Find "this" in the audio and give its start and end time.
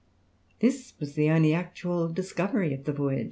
0.61-0.93